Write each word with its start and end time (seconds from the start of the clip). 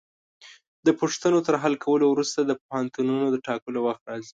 د 0.85 0.87
پوښتنو 0.99 1.39
تر 1.47 1.55
حل 1.63 1.73
کولو 1.83 2.05
وروسته 2.09 2.39
د 2.43 2.51
پوهنتونونو 2.63 3.25
د 3.29 3.35
ټاکلو 3.47 3.79
وخت 3.87 4.03
راځي. 4.09 4.29